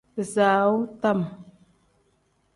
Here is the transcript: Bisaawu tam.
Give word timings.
Bisaawu 0.15 0.73
tam. 1.01 1.19